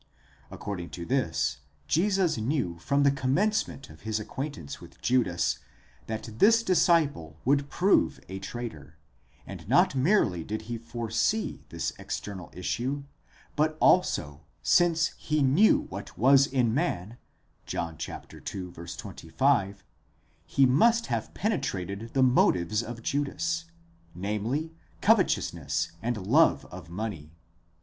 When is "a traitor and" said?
8.27-9.69